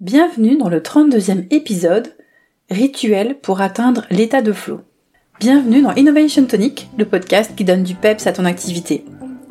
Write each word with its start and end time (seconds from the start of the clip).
Bienvenue 0.00 0.56
dans 0.56 0.70
le 0.70 0.80
32e 0.80 1.44
épisode 1.50 2.14
Rituel 2.70 3.38
pour 3.38 3.60
atteindre 3.60 4.06
l'état 4.10 4.40
de 4.40 4.50
flow. 4.50 4.80
Bienvenue 5.38 5.82
dans 5.82 5.92
Innovation 5.92 6.46
Tonic, 6.46 6.88
le 6.96 7.04
podcast 7.04 7.52
qui 7.54 7.64
donne 7.64 7.82
du 7.82 7.94
peps 7.94 8.26
à 8.26 8.32
ton 8.32 8.46
activité. 8.46 9.04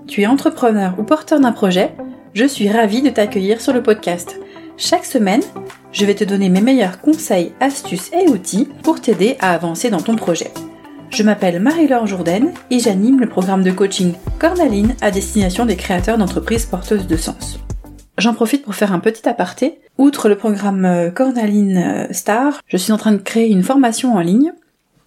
Tu 0.08 0.24
es 0.24 0.26
entrepreneur 0.26 0.96
ou 0.98 1.04
porteur 1.04 1.40
d'un 1.40 1.52
projet 1.52 1.92
Je 2.34 2.46
suis 2.46 2.68
ravie 2.68 3.04
de 3.04 3.12
t'accueillir 3.12 3.62
sur 3.62 3.74
le 3.74 3.84
podcast. 3.84 4.40
Chaque 4.76 5.06
semaine, 5.06 5.44
je 5.92 6.04
vais 6.04 6.16
te 6.16 6.24
donner 6.24 6.50
mes 6.50 6.62
meilleurs 6.62 7.00
conseils, 7.00 7.54
astuces 7.60 8.12
et 8.12 8.28
outils 8.28 8.70
pour 8.82 9.02
t'aider 9.02 9.38
à 9.40 9.54
avancer 9.54 9.92
dans 9.92 10.02
ton 10.02 10.16
projet. 10.16 10.50
Je 11.12 11.22
m'appelle 11.22 11.60
Marie-Laure 11.60 12.08
Jourdain 12.08 12.48
et 12.72 12.80
j'anime 12.80 13.20
le 13.20 13.30
programme 13.30 13.62
de 13.62 13.70
coaching 13.70 14.14
Cornaline 14.40 14.96
à 15.02 15.12
destination 15.12 15.68
des 15.68 15.76
créateurs 15.76 16.18
d'entreprises 16.18 16.66
porteuses 16.66 17.06
de 17.06 17.18
sens. 17.18 17.60
J'en 18.20 18.34
profite 18.34 18.64
pour 18.64 18.76
faire 18.76 18.94
un 18.94 19.00
petit 19.00 19.28
aparté. 19.28 19.80
Outre 19.98 20.30
le 20.30 20.36
programme 20.36 20.86
euh, 20.86 21.10
Cornaline 21.10 21.78
euh, 21.78 22.08
Star, 22.12 22.62
je 22.68 22.78
suis 22.78 22.92
en 22.92 22.98
train 22.98 23.14
de 23.14 23.18
créer 23.18 23.50
une 23.50 23.64
formation 23.64 24.16
en 24.16 24.20
ligne 24.20 24.52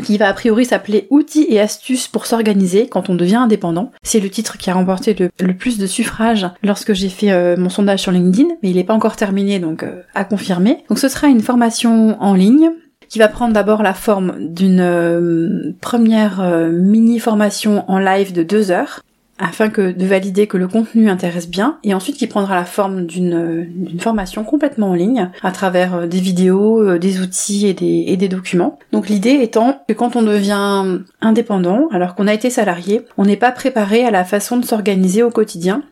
qui 0.03 0.19
va 0.19 0.29
a 0.29 0.33
priori 0.33 0.65
s'appeler 0.65 1.07
Outils 1.11 1.47
et 1.49 1.61
astuces 1.61 2.09
pour 2.09 2.27
s'organiser 2.27 2.89
quand 2.89 3.09
on 3.09 3.15
devient 3.15 3.37
indépendant. 3.37 3.93
C'est 4.03 4.19
le 4.19 4.31
titre 4.31 4.59
qui 4.59 4.69
a 4.69 4.75
remporté 4.75 5.15
le, 5.39 5.55
plus 5.55 5.79
de 5.79 5.87
suffrages 5.87 6.49
lorsque 6.65 6.93
j'ai 6.93 7.11
fait 7.11 7.31
euh, 7.31 7.57
mon 7.57 7.69
sondage 7.69 8.01
sur 8.01 8.11
LinkedIn, 8.11 8.49
mais 8.63 8.71
il 8.71 8.77
n'est 8.77 8.85
pas 8.85 8.95
encore 8.95 9.15
terminé, 9.15 9.61
donc 9.61 9.85
à 10.15 10.25
confirmer. 10.25 10.79
Donc 10.89 10.99
ce 10.99 11.09
sera 11.09 11.29
une 11.29 11.41
formation 11.41 12.21
en 12.21 12.35
ligne 12.35 12.71
qui 13.13 13.19
va 13.19 13.29
prendre 13.29 13.53
d'abord 13.53 13.83
la 13.83 13.93
forme 13.93 14.49
d'une 14.49 15.75
première 15.83 16.41
euh, 16.41 16.71
mini 16.71 17.19
formation 17.19 17.85
en 17.87 17.99
live 17.99 18.33
de 18.33 18.43
deux 18.43 18.71
heures 18.71 19.03
afin 19.39 19.71
que 19.71 19.93
de 19.93 20.07
valider 20.07 20.47
que 20.47 20.57
le 20.57 20.69
contenu 20.69 21.09
intéresse 21.09 21.49
bien 21.49 21.79
et 21.85 21.95
ensuite 21.95 22.17
qui 22.17 22.27
prendra 22.27 22.55
la 22.55 22.65
forme 22.65 23.07
d'une 23.07 23.35
euh, 23.35 23.99
formation 23.99 24.45
complètement 24.45 24.91
en 24.91 24.95
ligne 24.95 25.31
à 25.43 25.51
travers 25.51 26.07
des 26.07 26.21
vidéos, 26.21 26.99
des 26.99 27.21
outils 27.21 27.67
et 27.67 27.75
des, 27.75 28.05
et 28.07 28.17
des 28.17 28.29
documents. 28.29 28.79
Donc 28.93 29.09
l'idée 29.09 29.39
étant 29.41 29.83
que 29.89 29.95
quand 29.95 30.17
on 30.17 30.23
devient 30.23 31.01
indépendant, 31.21 31.89
alors 31.91 32.15
qu'on 32.15 32.27
a 32.27 32.35
été 32.35 32.51
salarié, 32.51 33.03
on 33.17 33.25
n'est 33.25 33.37
pas 33.37 33.53
préparé 33.53 34.05
à 34.05 34.11
la 34.11 34.25
façon 34.25 34.57
de 34.57 34.65
s'organiser 34.65 35.23
au 35.23 35.31
quotidien 35.31 35.83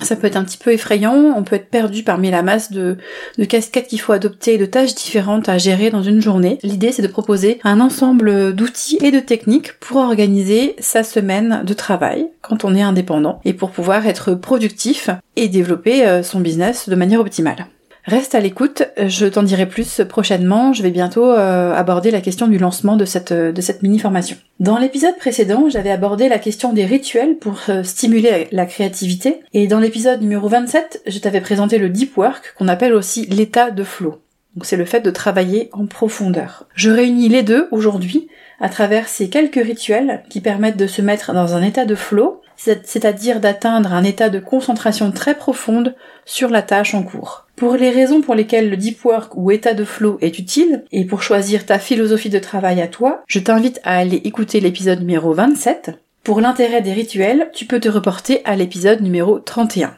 ça 0.00 0.16
peut 0.16 0.26
être 0.26 0.36
un 0.36 0.44
petit 0.44 0.58
peu 0.58 0.72
effrayant, 0.72 1.34
on 1.36 1.42
peut 1.44 1.56
être 1.56 1.70
perdu 1.70 2.02
parmi 2.02 2.30
la 2.30 2.42
masse 2.42 2.72
de, 2.72 2.98
de 3.38 3.44
casquettes 3.44 3.88
qu'il 3.88 4.00
faut 4.00 4.12
adopter 4.12 4.54
et 4.54 4.58
de 4.58 4.66
tâches 4.66 4.94
différentes 4.94 5.48
à 5.48 5.58
gérer 5.58 5.90
dans 5.90 6.02
une 6.02 6.20
journée. 6.20 6.58
L'idée 6.62 6.92
c'est 6.92 7.02
de 7.02 7.08
proposer 7.08 7.60
un 7.64 7.80
ensemble 7.80 8.54
d'outils 8.54 8.98
et 9.02 9.10
de 9.10 9.20
techniques 9.20 9.78
pour 9.80 9.98
organiser 9.98 10.76
sa 10.78 11.02
semaine 11.02 11.62
de 11.64 11.74
travail 11.74 12.28
quand 12.42 12.64
on 12.64 12.74
est 12.74 12.82
indépendant 12.82 13.40
et 13.44 13.54
pour 13.54 13.70
pouvoir 13.70 14.06
être 14.06 14.34
productif 14.34 15.10
et 15.36 15.48
développer 15.48 16.06
euh, 16.06 16.22
son 16.22 16.40
business 16.40 16.88
de 16.88 16.94
manière 16.94 17.20
optimale. 17.20 17.66
Reste 18.06 18.34
à 18.34 18.40
l'écoute, 18.40 18.82
je 18.98 19.24
t'en 19.24 19.42
dirai 19.42 19.64
plus 19.64 20.02
prochainement, 20.06 20.74
je 20.74 20.82
vais 20.82 20.90
bientôt 20.90 21.30
euh, 21.30 21.72
aborder 21.72 22.10
la 22.10 22.20
question 22.20 22.48
du 22.48 22.58
lancement 22.58 22.96
de 22.96 23.06
cette, 23.06 23.32
de 23.32 23.60
cette 23.62 23.82
mini-formation. 23.82 24.36
Dans 24.60 24.76
l'épisode 24.76 25.16
précédent, 25.16 25.70
j'avais 25.70 25.90
abordé 25.90 26.28
la 26.28 26.38
question 26.38 26.74
des 26.74 26.84
rituels 26.84 27.38
pour 27.38 27.58
euh, 27.70 27.82
stimuler 27.82 28.48
la 28.52 28.66
créativité, 28.66 29.40
et 29.54 29.66
dans 29.68 29.80
l'épisode 29.80 30.20
numéro 30.20 30.48
27, 30.48 31.02
je 31.06 31.18
t'avais 31.18 31.40
présenté 31.40 31.78
le 31.78 31.88
deep 31.88 32.14
work, 32.18 32.54
qu'on 32.58 32.68
appelle 32.68 32.92
aussi 32.92 33.24
l'état 33.24 33.70
de 33.70 33.84
flow. 33.84 34.20
Donc 34.54 34.66
c'est 34.66 34.76
le 34.76 34.84
fait 34.84 35.00
de 35.00 35.10
travailler 35.10 35.70
en 35.72 35.86
profondeur. 35.86 36.66
Je 36.74 36.90
réunis 36.90 37.30
les 37.30 37.42
deux 37.42 37.68
aujourd'hui 37.70 38.28
à 38.60 38.68
travers 38.68 39.08
ces 39.08 39.30
quelques 39.30 39.64
rituels 39.64 40.22
qui 40.28 40.42
permettent 40.42 40.76
de 40.76 40.86
se 40.86 41.00
mettre 41.00 41.32
dans 41.32 41.54
un 41.54 41.62
état 41.62 41.86
de 41.86 41.94
flow, 41.94 42.42
c'est-à-dire 42.56 43.40
d'atteindre 43.40 43.94
un 43.94 44.04
état 44.04 44.28
de 44.28 44.40
concentration 44.40 45.10
très 45.10 45.34
profonde 45.34 45.94
sur 46.26 46.50
la 46.50 46.60
tâche 46.60 46.94
en 46.94 47.02
cours. 47.02 47.43
Pour 47.56 47.76
les 47.76 47.90
raisons 47.90 48.20
pour 48.20 48.34
lesquelles 48.34 48.68
le 48.68 48.76
deep 48.76 49.04
work 49.04 49.36
ou 49.36 49.52
état 49.52 49.74
de 49.74 49.84
flow 49.84 50.18
est 50.20 50.40
utile, 50.40 50.84
et 50.90 51.04
pour 51.04 51.22
choisir 51.22 51.64
ta 51.64 51.78
philosophie 51.78 52.30
de 52.30 52.40
travail 52.40 52.82
à 52.82 52.88
toi, 52.88 53.22
je 53.28 53.38
t'invite 53.38 53.80
à 53.84 53.96
aller 53.96 54.16
écouter 54.24 54.58
l'épisode 54.58 54.98
numéro 55.00 55.32
27. 55.32 55.92
Pour 56.24 56.40
l'intérêt 56.40 56.82
des 56.82 56.92
rituels, 56.92 57.50
tu 57.52 57.66
peux 57.66 57.78
te 57.78 57.88
reporter 57.88 58.40
à 58.44 58.56
l'épisode 58.56 59.02
numéro 59.02 59.38
31. 59.38 59.94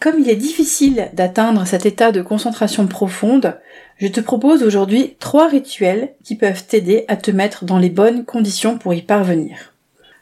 Comme 0.00 0.20
il 0.20 0.28
est 0.28 0.36
difficile 0.36 1.08
d'atteindre 1.14 1.66
cet 1.66 1.86
état 1.86 2.12
de 2.12 2.20
concentration 2.20 2.86
profonde, 2.88 3.58
je 3.96 4.08
te 4.08 4.20
propose 4.20 4.62
aujourd'hui 4.62 5.16
trois 5.20 5.48
rituels 5.48 6.10
qui 6.24 6.36
peuvent 6.36 6.66
t'aider 6.66 7.06
à 7.08 7.16
te 7.16 7.30
mettre 7.30 7.64
dans 7.64 7.78
les 7.78 7.90
bonnes 7.90 8.26
conditions 8.26 8.76
pour 8.76 8.92
y 8.92 9.00
parvenir. 9.00 9.73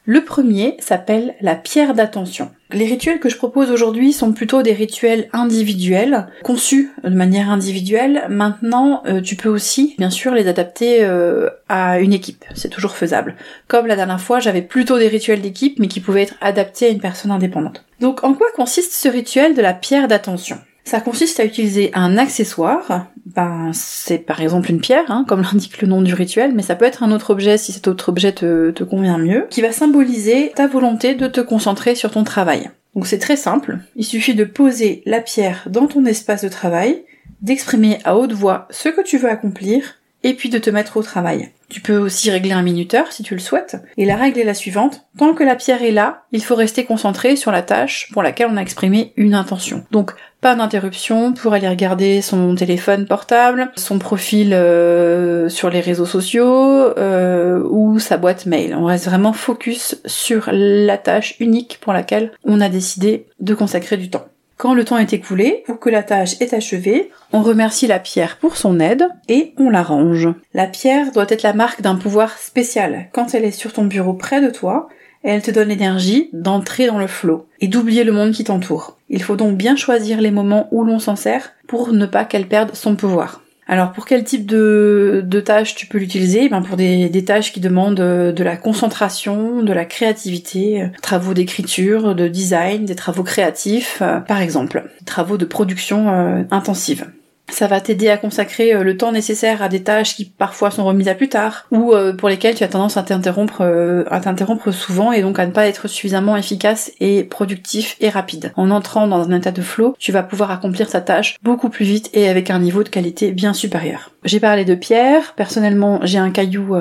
Le 0.04 0.24
premier 0.24 0.76
s'appelle 0.80 1.36
la 1.40 1.54
pierre 1.54 1.94
d'attention. 1.94 2.50
Les 2.72 2.86
rituels 2.86 3.20
que 3.20 3.28
je 3.28 3.36
propose 3.36 3.70
aujourd'hui 3.70 4.12
sont 4.12 4.32
plutôt 4.32 4.62
des 4.62 4.72
rituels 4.72 5.28
individuels, 5.32 6.26
conçus 6.42 6.90
de 7.04 7.10
manière 7.10 7.50
individuelle. 7.50 8.24
Maintenant, 8.28 9.04
euh, 9.06 9.20
tu 9.20 9.36
peux 9.36 9.48
aussi, 9.48 9.94
bien 9.98 10.10
sûr, 10.10 10.34
les 10.34 10.48
adapter 10.48 11.04
euh, 11.04 11.50
à 11.68 12.00
une 12.00 12.12
équipe. 12.12 12.44
C'est 12.54 12.68
toujours 12.68 12.96
faisable. 12.96 13.36
Comme 13.68 13.86
la 13.86 13.94
dernière 13.94 14.20
fois, 14.20 14.40
j'avais 14.40 14.62
plutôt 14.62 14.98
des 14.98 15.06
rituels 15.06 15.40
d'équipe, 15.40 15.78
mais 15.78 15.86
qui 15.86 16.00
pouvaient 16.00 16.22
être 16.22 16.34
adaptés 16.40 16.86
à 16.86 16.90
une 16.90 17.00
personne 17.00 17.30
indépendante. 17.30 17.84
Donc, 18.00 18.24
en 18.24 18.34
quoi 18.34 18.48
consiste 18.56 18.94
ce 18.94 19.08
rituel 19.08 19.54
de 19.54 19.62
la 19.62 19.72
pierre 19.72 20.08
d'attention? 20.08 20.58
Ça 20.84 21.00
consiste 21.00 21.38
à 21.38 21.44
utiliser 21.44 21.92
un 21.94 22.19
accessoire, 22.19 23.06
ben 23.26 23.70
c'est 23.72 24.18
par 24.18 24.40
exemple 24.40 24.70
une 24.70 24.80
pierre, 24.80 25.10
hein, 25.10 25.24
comme 25.26 25.42
l'indique 25.52 25.80
le 25.80 25.88
nom 25.88 26.02
du 26.02 26.14
rituel, 26.14 26.52
mais 26.54 26.62
ça 26.62 26.74
peut 26.74 26.84
être 26.84 27.02
un 27.02 27.12
autre 27.12 27.30
objet 27.30 27.58
si 27.58 27.72
cet 27.72 27.88
autre 27.88 28.08
objet 28.08 28.32
te, 28.32 28.70
te 28.70 28.84
convient 28.84 29.18
mieux, 29.18 29.46
qui 29.50 29.62
va 29.62 29.72
symboliser 29.72 30.52
ta 30.54 30.66
volonté 30.66 31.14
de 31.14 31.26
te 31.26 31.40
concentrer 31.40 31.94
sur 31.94 32.10
ton 32.10 32.24
travail. 32.24 32.70
Donc 32.94 33.06
c'est 33.06 33.18
très 33.18 33.36
simple, 33.36 33.78
il 33.96 34.04
suffit 34.04 34.34
de 34.34 34.44
poser 34.44 35.02
la 35.06 35.20
pierre 35.20 35.66
dans 35.70 35.86
ton 35.86 36.04
espace 36.04 36.44
de 36.44 36.48
travail, 36.48 37.04
d'exprimer 37.40 37.98
à 38.04 38.16
haute 38.16 38.32
voix 38.32 38.68
ce 38.70 38.88
que 38.88 39.00
tu 39.00 39.16
veux 39.16 39.30
accomplir, 39.30 39.96
et 40.22 40.34
puis 40.34 40.48
de 40.48 40.58
te 40.58 40.70
mettre 40.70 40.96
au 40.96 41.02
travail. 41.02 41.50
Tu 41.68 41.80
peux 41.80 41.96
aussi 41.96 42.30
régler 42.30 42.52
un 42.52 42.62
minuteur 42.62 43.12
si 43.12 43.22
tu 43.22 43.34
le 43.34 43.40
souhaites. 43.40 43.76
Et 43.96 44.04
la 44.04 44.16
règle 44.16 44.38
est 44.38 44.44
la 44.44 44.52
suivante. 44.52 45.06
Tant 45.16 45.32
que 45.32 45.42
la 45.42 45.56
pierre 45.56 45.82
est 45.82 45.90
là, 45.90 46.24
il 46.30 46.44
faut 46.44 46.54
rester 46.54 46.84
concentré 46.84 47.34
sur 47.34 47.50
la 47.50 47.62
tâche 47.62 48.10
pour 48.12 48.22
laquelle 48.22 48.48
on 48.50 48.58
a 48.58 48.60
exprimé 48.60 49.14
une 49.16 49.34
intention. 49.34 49.84
Donc 49.90 50.12
pas 50.42 50.54
d'interruption 50.54 51.32
pour 51.32 51.54
aller 51.54 51.68
regarder 51.68 52.20
son 52.20 52.54
téléphone 52.56 53.06
portable, 53.06 53.70
son 53.76 53.98
profil 53.98 54.52
euh, 54.52 55.48
sur 55.48 55.70
les 55.70 55.80
réseaux 55.80 56.04
sociaux 56.04 56.98
euh, 56.98 57.62
ou 57.70 57.98
sa 57.98 58.18
boîte 58.18 58.44
mail. 58.44 58.74
On 58.74 58.84
reste 58.84 59.06
vraiment 59.06 59.32
focus 59.32 59.96
sur 60.04 60.50
la 60.52 60.98
tâche 60.98 61.36
unique 61.40 61.78
pour 61.80 61.92
laquelle 61.92 62.32
on 62.44 62.60
a 62.60 62.68
décidé 62.68 63.28
de 63.40 63.54
consacrer 63.54 63.96
du 63.96 64.10
temps. 64.10 64.26
Quand 64.62 64.74
le 64.74 64.84
temps 64.84 64.98
est 64.98 65.12
écoulé, 65.12 65.64
ou 65.68 65.74
que 65.74 65.90
la 65.90 66.04
tâche 66.04 66.40
est 66.40 66.54
achevée, 66.54 67.10
on 67.32 67.42
remercie 67.42 67.88
la 67.88 67.98
pierre 67.98 68.36
pour 68.36 68.56
son 68.56 68.78
aide 68.78 69.08
et 69.28 69.54
on 69.58 69.70
la 69.70 69.82
range. 69.82 70.28
La 70.54 70.68
pierre 70.68 71.10
doit 71.10 71.26
être 71.30 71.42
la 71.42 71.52
marque 71.52 71.82
d'un 71.82 71.96
pouvoir 71.96 72.38
spécial. 72.38 73.08
Quand 73.10 73.34
elle 73.34 73.44
est 73.44 73.50
sur 73.50 73.72
ton 73.72 73.86
bureau 73.86 74.12
près 74.12 74.40
de 74.40 74.50
toi, 74.50 74.88
elle 75.24 75.42
te 75.42 75.50
donne 75.50 75.70
l'énergie 75.70 76.30
d'entrer 76.32 76.86
dans 76.86 77.00
le 77.00 77.08
flot 77.08 77.48
et 77.58 77.66
d'oublier 77.66 78.04
le 78.04 78.12
monde 78.12 78.30
qui 78.30 78.44
t'entoure. 78.44 78.98
Il 79.08 79.20
faut 79.20 79.34
donc 79.34 79.56
bien 79.56 79.74
choisir 79.74 80.20
les 80.20 80.30
moments 80.30 80.68
où 80.70 80.84
l'on 80.84 81.00
s'en 81.00 81.16
sert 81.16 81.54
pour 81.66 81.92
ne 81.92 82.06
pas 82.06 82.24
qu'elle 82.24 82.46
perde 82.46 82.76
son 82.76 82.94
pouvoir. 82.94 83.41
Alors 83.66 83.92
pour 83.92 84.06
quel 84.06 84.24
type 84.24 84.46
de, 84.46 85.42
tâches 85.44 85.74
tu 85.74 85.86
peux 85.86 85.98
l'utiliser? 85.98 86.48
Ben 86.48 86.62
Pour 86.62 86.76
des, 86.76 87.08
des, 87.08 87.24
tâches 87.24 87.52
qui 87.52 87.60
demandent 87.60 88.00
euh, 88.00 88.32
de 88.32 88.42
la 88.42 88.56
concentration, 88.56 89.62
de 89.62 89.72
la 89.72 89.84
créativité, 89.84 90.82
euh, 90.82 90.86
travaux 91.00 91.32
d'écriture, 91.32 92.14
de 92.14 92.28
design, 92.28 92.84
des 92.84 92.96
travaux 92.96 93.22
créatifs, 93.22 93.98
euh, 94.02 94.18
par 94.18 94.40
exemple, 94.40 94.84
travaux 95.06 95.36
de 95.36 95.44
production 95.44 96.46
intensive. 96.50 97.06
Ça 97.50 97.66
va 97.66 97.80
t'aider 97.80 98.08
à 98.08 98.16
consacrer 98.16 98.72
euh, 98.75 98.82
le 98.82 98.97
temps 98.97 99.12
nécessaire 99.12 99.62
à 99.62 99.69
des 99.69 99.82
tâches 99.82 100.16
qui 100.16 100.25
parfois 100.25 100.70
sont 100.70 100.84
remises 100.84 101.08
à 101.08 101.14
plus 101.14 101.28
tard 101.28 101.66
ou 101.70 101.92
euh, 101.92 102.14
pour 102.14 102.28
lesquelles 102.28 102.54
tu 102.54 102.64
as 102.64 102.69
tendance 102.69 102.97
à 102.97 103.03
t'interrompre 103.03 103.60
euh, 103.60 104.04
à 104.10 104.20
t'interrompre 104.20 104.70
souvent 104.70 105.12
et 105.12 105.20
donc 105.20 105.38
à 105.38 105.47
ne 105.47 105.52
pas 105.52 105.66
être 105.66 105.86
suffisamment 105.86 106.36
efficace 106.36 106.92
et 107.00 107.25
productif 107.25 107.97
et 108.00 108.08
rapide. 108.08 108.52
En 108.56 108.70
entrant 108.70 109.06
dans 109.06 109.28
un 109.28 109.36
état 109.36 109.50
de 109.50 109.60
flow, 109.60 109.94
tu 109.98 110.12
vas 110.12 110.22
pouvoir 110.22 110.50
accomplir 110.50 110.88
ta 110.88 111.00
tâche 111.00 111.36
beaucoup 111.42 111.69
plus 111.69 111.84
vite 111.84 112.10
et 112.14 112.28
avec 112.28 112.48
un 112.48 112.58
niveau 112.58 112.84
de 112.84 112.88
qualité 112.88 113.32
bien 113.32 113.52
supérieur. 113.52 114.12
J'ai 114.25 114.40
parlé 114.40 114.64
de 114.64 114.75
pierre, 114.75 115.34
personnellement 115.34 116.00
j'ai 116.05 116.19
un 116.19 116.31
caillou 116.31 116.75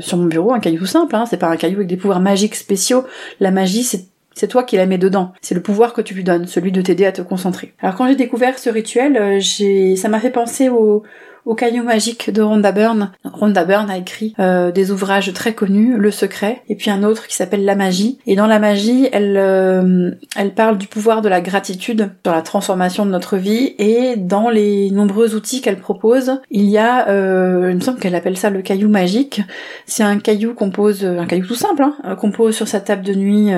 sur 0.00 0.18
mon 0.18 0.26
bureau, 0.26 0.52
un 0.52 0.60
caillou 0.60 0.86
simple, 0.86 1.16
hein, 1.16 1.24
c'est 1.28 1.36
pas 1.36 1.48
un 1.48 1.56
caillou 1.56 1.76
avec 1.76 1.88
des 1.88 1.96
pouvoirs 1.96 2.20
magiques 2.20 2.54
spéciaux. 2.54 3.04
La 3.40 3.50
magie 3.50 3.82
c'est 3.82 4.06
c'est 4.36 4.48
toi 4.48 4.62
qui 4.62 4.76
la 4.76 4.86
mets 4.86 4.98
dedans. 4.98 5.32
C'est 5.40 5.54
le 5.54 5.62
pouvoir 5.62 5.94
que 5.94 6.02
tu 6.02 6.14
lui 6.14 6.22
donnes, 6.22 6.46
celui 6.46 6.70
de 6.70 6.82
t'aider 6.82 7.06
à 7.06 7.12
te 7.12 7.22
concentrer. 7.22 7.74
Alors 7.80 7.96
quand 7.96 8.06
j'ai 8.06 8.14
découvert 8.14 8.58
ce 8.58 8.70
rituel, 8.70 9.16
euh, 9.16 9.36
j'ai, 9.40 9.96
ça 9.96 10.08
m'a 10.08 10.20
fait 10.20 10.30
penser 10.30 10.68
au, 10.68 11.02
au 11.46 11.54
caillou 11.54 11.84
magique 11.84 12.30
de 12.30 12.42
Rhonda 12.42 12.72
Byrne. 12.72 13.12
Rhonda 13.24 13.64
Byrne 13.64 13.88
a 13.88 13.96
écrit 13.96 14.34
euh, 14.38 14.72
des 14.72 14.90
ouvrages 14.90 15.32
très 15.32 15.54
connus, 15.54 15.96
Le 15.96 16.10
Secret, 16.10 16.62
et 16.68 16.74
puis 16.74 16.90
un 16.90 17.04
autre 17.04 17.28
qui 17.28 17.36
s'appelle 17.36 17.64
La 17.64 17.76
Magie. 17.76 18.18
Et 18.26 18.34
dans 18.34 18.48
La 18.48 18.58
Magie, 18.58 19.08
elle, 19.12 19.36
euh, 19.38 20.10
elle 20.36 20.52
parle 20.54 20.76
du 20.76 20.88
pouvoir 20.88 21.22
de 21.22 21.28
la 21.28 21.40
gratitude 21.40 22.10
sur 22.24 22.34
la 22.34 22.42
transformation 22.42 23.06
de 23.06 23.12
notre 23.12 23.36
vie. 23.36 23.74
Et 23.78 24.16
dans 24.16 24.50
les 24.50 24.90
nombreux 24.90 25.36
outils 25.36 25.60
qu'elle 25.60 25.78
propose, 25.78 26.40
il 26.50 26.64
y 26.64 26.78
a, 26.78 27.08
euh, 27.08 27.68
il 27.70 27.76
me 27.76 27.80
semble 27.80 28.00
qu'elle 28.00 28.16
appelle 28.16 28.36
ça 28.36 28.50
le 28.50 28.60
caillou 28.60 28.88
magique. 28.88 29.40
C'est 29.86 30.02
un 30.02 30.18
caillou 30.18 30.52
qu'on 30.52 30.70
pose, 30.70 31.04
un 31.04 31.26
caillou 31.26 31.46
tout 31.46 31.54
simple, 31.54 31.84
hein, 31.84 32.16
qu'on 32.16 32.32
pose 32.32 32.56
sur 32.56 32.66
sa 32.66 32.80
table 32.80 33.04
de 33.04 33.14
nuit 33.14 33.52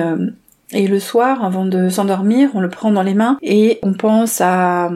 Et 0.71 0.87
le 0.87 0.99
soir, 0.99 1.43
avant 1.43 1.65
de 1.65 1.89
s'endormir, 1.89 2.49
on 2.53 2.59
le 2.59 2.69
prend 2.69 2.91
dans 2.91 3.01
les 3.01 3.15
mains 3.15 3.37
et 3.41 3.79
on 3.81 3.93
pense 3.93 4.39
à, 4.41 4.89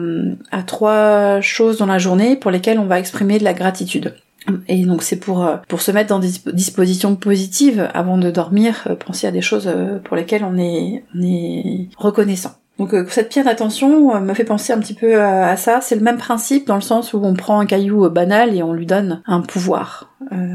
trois 0.66 1.40
choses 1.40 1.78
dans 1.78 1.86
la 1.86 1.98
journée 1.98 2.36
pour 2.36 2.50
lesquelles 2.50 2.78
on 2.78 2.86
va 2.86 2.98
exprimer 2.98 3.38
de 3.38 3.44
la 3.44 3.54
gratitude. 3.54 4.14
Et 4.68 4.84
donc 4.84 5.02
c'est 5.02 5.16
pour 5.16 5.44
euh, 5.44 5.56
pour 5.68 5.80
se 5.80 5.90
mettre 5.90 6.10
dans 6.10 6.18
des 6.18 6.32
dispositions 6.52 7.16
positives 7.16 7.88
avant 7.94 8.18
de 8.18 8.30
dormir, 8.30 8.86
euh, 8.90 8.94
penser 8.94 9.26
à 9.26 9.30
des 9.30 9.40
choses 9.40 9.66
euh, 9.66 9.98
pour 10.04 10.16
lesquelles 10.16 10.44
on 10.44 10.58
est 10.58 11.88
reconnaissant. 11.96 12.52
Donc 12.78 12.94
cette 13.08 13.30
pierre 13.30 13.44
d'attention 13.46 14.20
me 14.20 14.34
fait 14.34 14.44
penser 14.44 14.72
un 14.72 14.80
petit 14.80 14.94
peu 14.94 15.22
à 15.22 15.56
ça. 15.56 15.78
C'est 15.80 15.94
le 15.94 16.00
même 16.02 16.18
principe 16.18 16.66
dans 16.66 16.74
le 16.74 16.80
sens 16.80 17.14
où 17.14 17.20
on 17.22 17.32
prend 17.32 17.60
un 17.60 17.66
caillou 17.66 18.10
banal 18.10 18.54
et 18.54 18.64
on 18.64 18.72
lui 18.72 18.84
donne 18.84 19.22
un 19.26 19.42
pouvoir. 19.42 20.12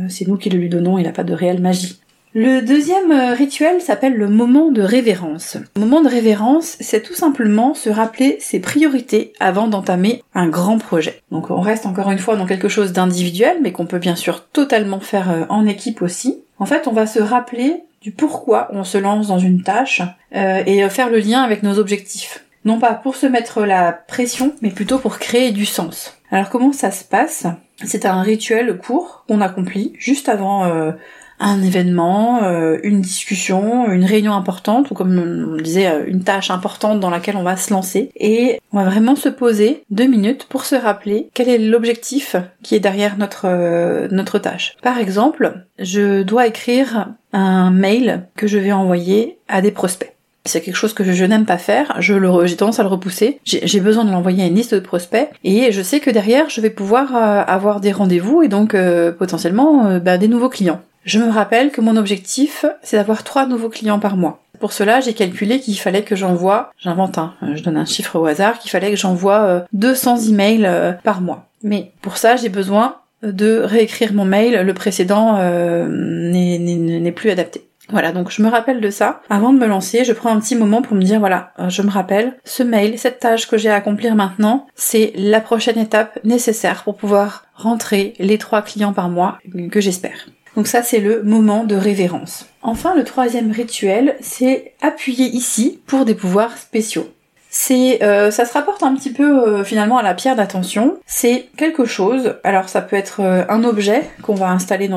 c'est 0.09 0.27
nous 0.27 0.35
qui 0.35 0.49
le 0.49 0.59
lui 0.59 0.67
donnons, 0.67 0.97
il 0.97 1.05
n'a 1.05 1.13
pas 1.13 1.23
de 1.23 1.33
réelle 1.33 1.61
magie. 1.61 1.97
Le 2.35 2.61
deuxième 2.61 3.11
euh, 3.11 3.33
rituel 3.33 3.81
s'appelle 3.81 4.13
le 4.13 4.29
moment 4.29 4.69
de 4.69 4.83
révérence. 4.83 5.57
Le 5.75 5.81
moment 5.81 6.01
de 6.01 6.07
révérence, 6.07 6.77
c'est 6.79 7.01
tout 7.01 7.15
simplement 7.15 7.73
se 7.73 7.89
rappeler 7.89 8.37
ses 8.39 8.59
priorités 8.59 9.33
avant 9.39 9.67
d'entamer 9.67 10.21
un 10.35 10.47
grand 10.47 10.77
projet. 10.77 11.23
Donc 11.31 11.49
on 11.49 11.59
reste 11.59 11.87
encore 11.87 12.11
une 12.11 12.19
fois 12.19 12.35
dans 12.35 12.45
quelque 12.45 12.69
chose 12.69 12.93
d'individuel, 12.93 13.57
mais 13.63 13.71
qu'on 13.71 13.87
peut 13.87 13.97
bien 13.97 14.15
sûr 14.15 14.45
totalement 14.45 14.99
faire 14.99 15.31
euh, 15.31 15.45
en 15.49 15.65
équipe 15.65 16.03
aussi. 16.03 16.43
En 16.59 16.67
fait, 16.67 16.87
on 16.87 16.93
va 16.93 17.07
se 17.07 17.19
rappeler 17.19 17.77
du 18.03 18.11
pourquoi 18.11 18.67
on 18.73 18.83
se 18.83 18.99
lance 18.99 19.27
dans 19.27 19.39
une 19.39 19.63
tâche 19.63 20.03
euh, 20.35 20.61
et 20.67 20.87
faire 20.89 21.09
le 21.09 21.17
lien 21.17 21.41
avec 21.41 21.63
nos 21.63 21.79
objectifs. 21.79 22.45
Non 22.63 22.77
pas 22.77 22.93
pour 22.93 23.15
se 23.15 23.25
mettre 23.25 23.65
la 23.65 23.91
pression, 23.91 24.53
mais 24.61 24.69
plutôt 24.69 24.99
pour 24.99 25.17
créer 25.17 25.49
du 25.49 25.65
sens. 25.65 26.15
Alors 26.29 26.51
comment 26.51 26.73
ça 26.73 26.91
se 26.91 27.03
passe? 27.03 27.47
C'est 27.83 28.05
un 28.05 28.21
rituel 28.21 28.77
court 28.77 29.23
qu'on 29.27 29.41
accomplit 29.41 29.93
juste 29.97 30.29
avant 30.29 30.93
un 31.39 31.61
événement, 31.61 32.43
euh, 32.43 32.77
une 32.83 33.01
discussion, 33.01 33.89
une 33.91 34.03
réunion 34.03 34.33
importante, 34.33 34.91
ou 34.91 34.93
comme 34.93 35.53
on 35.57 35.61
disait, 35.61 35.87
euh, 35.87 36.03
une 36.05 36.23
tâche 36.23 36.51
importante 36.51 36.99
dans 36.99 37.09
laquelle 37.09 37.37
on 37.37 37.43
va 37.43 37.55
se 37.55 37.73
lancer. 37.73 38.11
Et 38.17 38.59
on 38.73 38.77
va 38.77 38.89
vraiment 38.89 39.15
se 39.15 39.29
poser 39.29 39.83
deux 39.89 40.07
minutes 40.07 40.45
pour 40.49 40.65
se 40.65 40.75
rappeler 40.75 41.29
quel 41.33 41.49
est 41.49 41.57
l'objectif 41.57 42.35
qui 42.61 42.75
est 42.75 42.79
derrière 42.79 43.17
notre, 43.17 43.45
euh, 43.45 44.07
notre 44.11 44.37
tâche. 44.39 44.75
Par 44.81 44.97
exemple, 44.97 45.63
je 45.79 46.23
dois 46.23 46.47
écrire 46.47 47.09
un 47.31 47.71
mail 47.71 48.27
que 48.35 48.47
je 48.47 48.57
vais 48.57 48.71
envoyer 48.71 49.37
à 49.47 49.61
des 49.61 49.71
prospects. 49.71 50.13
C'est 50.45 50.61
quelque 50.61 50.75
chose 50.75 50.93
que 50.93 51.03
je, 51.03 51.25
n'aime 51.25 51.45
pas 51.45 51.57
faire, 51.57 51.95
je 51.99 52.13
j'ai 52.45 52.55
tendance 52.55 52.79
à 52.79 52.83
le 52.83 52.89
repousser. 52.89 53.39
J'ai 53.43 53.79
besoin 53.81 54.03
de 54.03 54.11
l'envoyer 54.11 54.43
à 54.43 54.47
une 54.47 54.55
liste 54.55 54.73
de 54.73 54.79
prospects 54.79 55.29
et 55.43 55.71
je 55.71 55.81
sais 55.81 55.99
que 55.99 56.09
derrière 56.09 56.49
je 56.49 56.61
vais 56.61 56.69
pouvoir 56.71 57.13
avoir 57.15 57.81
des 57.81 57.91
rendez-vous 57.91 58.41
et 58.41 58.47
donc 58.47 58.75
potentiellement 59.19 59.99
bah, 59.99 60.17
des 60.17 60.29
nouveaux 60.29 60.49
clients. 60.49 60.81
Je 61.05 61.19
me 61.19 61.31
rappelle 61.31 61.71
que 61.71 61.81
mon 61.81 61.97
objectif, 61.97 62.65
c'est 62.81 62.97
d'avoir 62.97 63.23
trois 63.23 63.45
nouveaux 63.45 63.69
clients 63.69 63.99
par 63.99 64.17
mois. 64.17 64.41
Pour 64.59 64.73
cela, 64.73 64.99
j'ai 64.99 65.13
calculé 65.13 65.59
qu'il 65.59 65.79
fallait 65.79 66.03
que 66.03 66.15
j'envoie, 66.15 66.71
j'invente 66.77 67.17
un, 67.17 67.33
je 67.55 67.63
donne 67.63 67.77
un 67.77 67.85
chiffre 67.85 68.17
au 68.17 68.25
hasard, 68.25 68.59
qu'il 68.59 68.69
fallait 68.69 68.91
que 68.91 68.97
j'envoie 68.97 69.65
200 69.73 70.17
euh, 70.17 70.29
emails 70.29 70.65
euh, 70.65 70.91
par 70.91 71.21
mois. 71.21 71.47
Mais 71.63 71.91
pour 72.01 72.17
ça, 72.17 72.35
j'ai 72.35 72.49
besoin 72.49 72.97
de 73.23 73.61
réécrire 73.63 74.13
mon 74.13 74.25
mail, 74.25 74.61
le 74.61 74.73
précédent 74.73 75.37
euh, 75.37 75.87
n'est 75.87 77.11
plus 77.11 77.29
adapté. 77.29 77.65
Voilà, 77.91 78.11
donc 78.11 78.29
je 78.29 78.43
me 78.43 78.49
rappelle 78.49 78.81
de 78.81 78.89
ça. 78.91 79.21
Avant 79.29 79.51
de 79.51 79.57
me 79.57 79.65
lancer, 79.65 80.03
je 80.03 80.13
prends 80.13 80.29
un 80.29 80.39
petit 80.39 80.55
moment 80.55 80.81
pour 80.81 80.95
me 80.95 81.01
dire, 81.01 81.19
voilà, 81.19 81.53
je 81.69 81.81
me 81.81 81.89
rappelle, 81.89 82.37
ce 82.43 82.61
mail, 82.61 82.99
cette 82.99 83.19
tâche 83.19 83.47
que 83.47 83.57
j'ai 83.57 83.69
à 83.69 83.75
accomplir 83.75 84.13
maintenant, 84.15 84.67
c'est 84.75 85.11
la 85.15 85.41
prochaine 85.41 85.79
étape 85.79 86.19
nécessaire 86.23 86.83
pour 86.83 86.97
pouvoir 86.97 87.45
rentrer 87.55 88.13
les 88.19 88.37
trois 88.37 88.61
clients 88.61 88.93
par 88.93 89.09
mois 89.09 89.39
que 89.71 89.81
j'espère. 89.81 90.27
Donc 90.55 90.67
ça, 90.67 90.83
c'est 90.83 90.99
le 90.99 91.23
moment 91.23 91.63
de 91.63 91.75
révérence. 91.75 92.47
Enfin, 92.61 92.95
le 92.95 93.03
troisième 93.03 93.51
rituel, 93.51 94.15
c'est 94.21 94.73
appuyer 94.81 95.27
ici 95.27 95.79
pour 95.87 96.05
des 96.05 96.15
pouvoirs 96.15 96.57
spéciaux. 96.57 97.07
C'est, 97.51 98.03
euh, 98.03 98.29
ça 98.29 98.45
se 98.45 98.53
rapporte 98.53 98.83
un 98.83 98.93
petit 98.95 99.11
peu 99.11 99.47
euh, 99.47 99.63
finalement 99.63 99.97
à 99.97 100.03
la 100.03 100.13
pierre 100.13 100.35
d'attention. 100.35 100.97
C'est 101.07 101.47
quelque 101.57 101.85
chose. 101.85 102.35
Alors 102.43 102.69
ça 102.69 102.81
peut 102.81 102.95
être 102.95 103.21
euh, 103.21 103.43
un 103.49 103.63
objet 103.63 104.07
qu'on 104.21 104.35
va 104.35 104.51
installer 104.51 104.87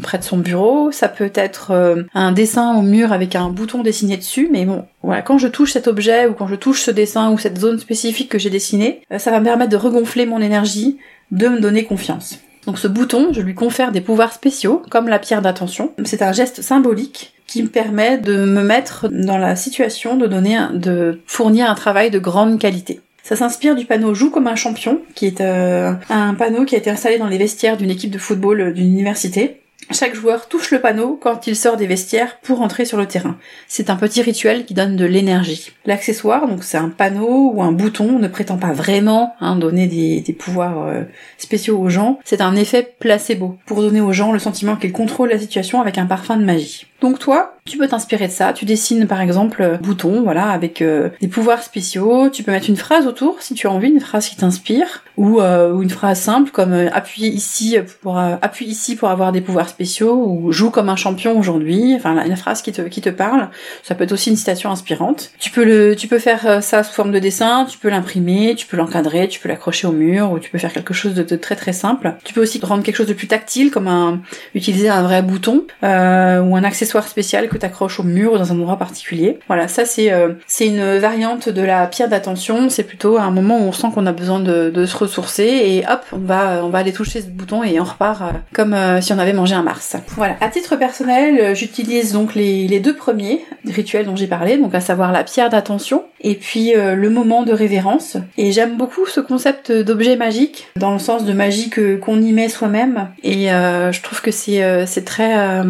près 0.00 0.18
de 0.18 0.22
son 0.22 0.38
bureau. 0.38 0.92
Ça 0.92 1.08
peut 1.08 1.32
être 1.34 2.06
un 2.14 2.32
dessin 2.32 2.76
au 2.76 2.82
mur 2.82 3.12
avec 3.12 3.34
un 3.34 3.50
bouton 3.50 3.82
dessiné 3.82 4.16
dessus. 4.16 4.48
Mais 4.52 4.64
bon, 4.64 4.84
voilà, 5.02 5.22
quand 5.22 5.38
je 5.38 5.48
touche 5.48 5.72
cet 5.72 5.88
objet 5.88 6.26
ou 6.26 6.34
quand 6.34 6.46
je 6.46 6.54
touche 6.54 6.82
ce 6.82 6.92
dessin 6.92 7.32
ou 7.32 7.38
cette 7.38 7.58
zone 7.58 7.80
spécifique 7.80 8.28
que 8.28 8.38
j'ai 8.38 8.50
dessinée, 8.50 9.02
ça 9.18 9.32
va 9.32 9.40
me 9.40 9.44
permettre 9.44 9.70
de 9.70 9.76
regonfler 9.76 10.26
mon 10.26 10.40
énergie, 10.40 10.98
de 11.32 11.48
me 11.48 11.60
donner 11.60 11.84
confiance. 11.84 12.38
Donc 12.70 12.78
ce 12.78 12.86
bouton, 12.86 13.32
je 13.32 13.40
lui 13.40 13.56
confère 13.56 13.90
des 13.90 14.00
pouvoirs 14.00 14.32
spéciaux, 14.32 14.80
comme 14.90 15.08
la 15.08 15.18
pierre 15.18 15.42
d'attention. 15.42 15.90
C'est 16.04 16.22
un 16.22 16.30
geste 16.30 16.62
symbolique 16.62 17.34
qui 17.48 17.64
me 17.64 17.68
permet 17.68 18.16
de 18.16 18.44
me 18.44 18.62
mettre 18.62 19.08
dans 19.10 19.38
la 19.38 19.56
situation 19.56 20.16
de 20.16 20.28
donner, 20.28 20.56
de 20.72 21.18
fournir 21.26 21.68
un 21.68 21.74
travail 21.74 22.12
de 22.12 22.20
grande 22.20 22.60
qualité. 22.60 23.00
Ça 23.24 23.34
s'inspire 23.34 23.74
du 23.74 23.86
panneau 23.86 24.14
Joue 24.14 24.30
comme 24.30 24.46
un 24.46 24.54
champion, 24.54 25.00
qui 25.16 25.26
est 25.26 25.40
euh, 25.40 25.94
un 26.10 26.34
panneau 26.34 26.64
qui 26.64 26.76
a 26.76 26.78
été 26.78 26.90
installé 26.90 27.18
dans 27.18 27.26
les 27.26 27.38
vestiaires 27.38 27.76
d'une 27.76 27.90
équipe 27.90 28.12
de 28.12 28.18
football 28.18 28.72
d'une 28.72 28.86
université. 28.86 29.59
Chaque 29.90 30.14
joueur 30.14 30.46
touche 30.46 30.70
le 30.70 30.80
panneau 30.80 31.18
quand 31.20 31.46
il 31.46 31.56
sort 31.56 31.76
des 31.76 31.86
vestiaires 31.86 32.38
pour 32.40 32.60
entrer 32.60 32.84
sur 32.84 32.98
le 32.98 33.06
terrain. 33.06 33.38
C'est 33.66 33.90
un 33.90 33.96
petit 33.96 34.22
rituel 34.22 34.64
qui 34.64 34.74
donne 34.74 34.94
de 34.94 35.04
l'énergie. 35.04 35.72
L'accessoire, 35.84 36.46
donc 36.46 36.62
c'est 36.62 36.78
un 36.78 36.90
panneau 36.90 37.52
ou 37.54 37.62
un 37.62 37.72
bouton, 37.72 38.18
ne 38.18 38.28
prétend 38.28 38.56
pas 38.56 38.72
vraiment 38.72 39.34
hein, 39.40 39.56
donner 39.56 39.86
des, 39.86 40.32
pouvoirs 40.32 40.86
euh, 40.86 41.02
spéciaux 41.38 41.78
aux 41.78 41.88
gens. 41.88 42.20
C'est 42.24 42.40
un 42.40 42.54
effet 42.54 42.94
placebo 43.00 43.58
pour 43.66 43.80
donner 43.80 44.00
aux 44.00 44.12
gens 44.12 44.32
le 44.32 44.38
sentiment 44.38 44.76
qu'ils 44.76 44.92
contrôlent 44.92 45.30
la 45.30 45.38
situation 45.38 45.80
avec 45.80 45.98
un 45.98 46.06
parfum 46.06 46.36
de 46.36 46.44
magie. 46.44 46.86
Donc 47.00 47.18
toi, 47.18 47.54
tu 47.70 47.78
peux 47.78 47.88
t'inspirer 47.88 48.26
de 48.26 48.32
ça. 48.32 48.52
Tu 48.52 48.64
dessines 48.64 49.06
par 49.06 49.20
exemple 49.20 49.62
euh, 49.62 49.76
bouton, 49.76 50.22
voilà, 50.22 50.50
avec 50.50 50.82
euh, 50.82 51.10
des 51.20 51.28
pouvoirs 51.28 51.62
spéciaux. 51.62 52.28
Tu 52.28 52.42
peux 52.42 52.50
mettre 52.50 52.68
une 52.68 52.76
phrase 52.76 53.06
autour 53.06 53.40
si 53.40 53.54
tu 53.54 53.66
as 53.66 53.70
envie, 53.70 53.88
une 53.88 54.00
phrase 54.00 54.28
qui 54.28 54.36
t'inspire, 54.36 55.04
ou, 55.16 55.40
euh, 55.40 55.80
une 55.80 55.90
phrase 55.90 56.20
simple 56.20 56.50
comme 56.50 56.72
appuyer 56.72 57.28
ici 57.28 57.76
pour 58.02 58.18
appuie 58.18 58.66
ici 58.66 58.96
pour 58.96 59.08
avoir 59.08 59.32
des 59.32 59.40
pouvoirs 59.40 59.68
spéciaux, 59.68 60.14
ou 60.14 60.52
joue 60.52 60.70
comme 60.70 60.88
un 60.88 60.96
champion 60.96 61.38
aujourd'hui. 61.38 61.94
Enfin, 61.94 62.14
la, 62.14 62.36
phrase 62.36 62.62
qui 62.62 62.72
te 62.72 62.82
qui 62.82 63.00
te 63.00 63.10
parle. 63.10 63.48
Ça 63.82 63.94
peut 63.94 64.04
être 64.04 64.12
aussi 64.12 64.30
une 64.30 64.36
citation 64.36 64.70
inspirante. 64.70 65.30
Tu 65.38 65.50
peux 65.50 65.64
le, 65.64 65.94
tu 65.94 66.08
peux 66.08 66.18
faire 66.18 66.62
ça 66.62 66.82
sous 66.82 66.92
forme 66.92 67.12
de 67.12 67.18
dessin. 67.18 67.66
Tu 67.66 67.78
peux 67.78 67.90
l'imprimer, 67.90 68.54
tu 68.56 68.66
peux 68.66 68.76
l'encadrer, 68.76 69.28
tu 69.28 69.40
peux 69.40 69.48
l'accrocher 69.48 69.86
au 69.86 69.92
mur, 69.92 70.32
ou 70.32 70.38
tu 70.38 70.50
peux 70.50 70.58
faire 70.58 70.72
quelque 70.72 70.94
chose 70.94 71.14
de, 71.14 71.36
très 71.36 71.56
très 71.56 71.72
simple. 71.72 72.14
Tu 72.24 72.32
peux 72.32 72.40
aussi 72.40 72.60
rendre 72.62 72.82
quelque 72.82 72.96
chose 72.96 73.08
de 73.08 73.12
plus 73.14 73.28
tactile, 73.28 73.70
comme 73.70 73.88
un 73.88 74.20
utiliser 74.54 74.88
un 74.88 75.02
vrai 75.02 75.22
bouton 75.22 75.64
ou 75.82 75.86
un 75.86 76.64
accessoire 76.64 76.89
spécial 76.98 77.48
que 77.48 77.56
tu 77.56 77.64
accroches 77.64 78.00
au 78.00 78.02
mur 78.02 78.38
dans 78.38 78.52
un 78.52 78.56
endroit 78.56 78.76
particulier. 78.76 79.38
Voilà, 79.46 79.68
ça 79.68 79.84
c'est 79.84 80.12
euh, 80.12 80.34
c'est 80.46 80.66
une 80.66 80.98
variante 80.98 81.48
de 81.48 81.62
la 81.62 81.86
pierre 81.86 82.08
d'attention. 82.08 82.68
C'est 82.68 82.82
plutôt 82.82 83.18
un 83.18 83.30
moment 83.30 83.58
où 83.58 83.62
on 83.62 83.72
sent 83.72 83.88
qu'on 83.94 84.06
a 84.06 84.12
besoin 84.12 84.40
de, 84.40 84.70
de, 84.70 84.86
se 84.86 84.96
ressourcer 84.96 85.44
et 85.44 85.84
hop, 85.88 86.02
on 86.12 86.18
va 86.18 86.64
on 86.64 86.68
va 86.68 86.78
aller 86.78 86.92
toucher 86.92 87.20
ce 87.20 87.26
bouton 87.26 87.62
et 87.62 87.80
on 87.80 87.84
repart 87.84 88.22
euh, 88.22 88.26
comme 88.52 88.74
euh, 88.74 89.00
si 89.00 89.12
on 89.12 89.18
avait 89.18 89.32
mangé 89.32 89.54
un 89.54 89.62
Mars. 89.62 89.96
Voilà. 90.16 90.36
À 90.40 90.48
titre 90.48 90.76
personnel, 90.76 91.54
j'utilise 91.54 92.12
donc 92.12 92.34
les, 92.34 92.66
les 92.66 92.80
deux 92.80 92.94
premiers 92.94 93.44
rituels 93.66 94.06
dont 94.06 94.16
j'ai 94.16 94.26
parlé, 94.26 94.56
donc 94.56 94.74
à 94.74 94.80
savoir 94.80 95.12
la 95.12 95.24
pierre 95.24 95.50
d'attention 95.50 96.04
et 96.20 96.34
puis 96.34 96.72
le 96.74 97.08
moment 97.08 97.44
de 97.44 97.52
révérence. 97.52 98.16
Et 98.36 98.52
j'aime 98.52 98.76
beaucoup 98.76 99.06
ce 99.06 99.20
concept 99.20 99.72
d'objet 99.72 100.16
magique 100.16 100.68
dans 100.76 100.92
le 100.92 100.98
sens 100.98 101.24
de 101.24 101.32
magie 101.32 101.70
qu'on 101.70 102.20
y 102.20 102.32
met 102.32 102.48
soi-même. 102.48 103.08
Et 103.22 103.46
je 103.46 104.02
trouve 104.02 104.20
que 104.20 104.30
c'est 104.30 104.86
c'est 104.86 105.04
très 105.04 105.62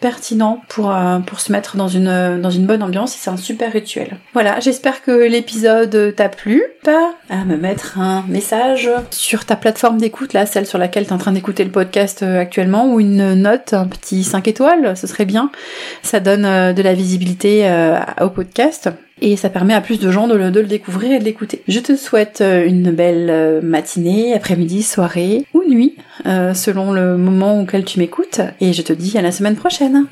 pertinent 0.00 0.62
pour, 0.68 0.94
euh, 0.94 1.18
pour 1.18 1.40
se 1.40 1.50
mettre 1.50 1.76
dans 1.76 1.88
une, 1.88 2.40
dans 2.40 2.50
une 2.50 2.66
bonne 2.66 2.82
ambiance 2.82 3.14
et 3.14 3.18
c'est 3.18 3.30
un 3.30 3.36
super 3.36 3.72
rituel. 3.72 4.16
Voilà, 4.32 4.60
j'espère 4.60 5.02
que 5.02 5.10
l'épisode 5.10 6.14
t'a 6.14 6.28
plu. 6.28 6.62
Pas 6.84 7.14
à 7.28 7.44
me 7.44 7.56
mettre 7.56 7.98
un 7.98 8.24
message 8.28 8.88
sur 9.10 9.44
ta 9.44 9.56
plateforme 9.56 9.98
d'écoute, 9.98 10.32
là, 10.32 10.46
celle 10.46 10.66
sur 10.66 10.78
laquelle 10.78 11.06
t'es 11.06 11.12
en 11.12 11.18
train 11.18 11.32
d'écouter 11.32 11.64
le 11.64 11.70
podcast 11.70 12.22
euh, 12.22 12.40
actuellement, 12.40 12.92
ou 12.92 13.00
une 13.00 13.34
note, 13.34 13.74
un 13.74 13.86
petit 13.86 14.24
5 14.24 14.46
étoiles, 14.48 14.96
ce 14.96 15.06
serait 15.06 15.24
bien. 15.24 15.50
Ça 16.02 16.20
donne 16.20 16.44
euh, 16.44 16.72
de 16.72 16.82
la 16.82 16.94
visibilité 16.94 17.68
au 18.20 18.30
podcast 18.30 18.90
et 19.20 19.36
ça 19.36 19.50
permet 19.50 19.74
à 19.74 19.80
plus 19.80 19.98
de 19.98 20.10
gens 20.10 20.28
de 20.28 20.34
le, 20.34 20.50
découvrir 20.50 21.12
et 21.12 21.18
de 21.18 21.24
l'écouter. 21.24 21.62
Je 21.68 21.80
te 21.80 21.96
souhaite 21.96 22.42
une 22.42 22.90
belle 22.90 23.60
matinée, 23.62 24.34
après-midi, 24.34 24.82
soirée 24.82 25.44
ou 25.54 25.62
nuit, 25.68 25.96
selon 26.24 26.92
le 26.92 27.16
moment 27.16 27.60
auquel 27.60 27.84
tu 27.84 27.98
m'écoutes, 27.98 28.40
et 28.60 28.72
je 28.72 28.82
te 28.82 28.92
dis 28.92 29.16
à 29.18 29.22
la 29.22 29.32
semaine 29.32 29.56
prochaine. 29.56 30.06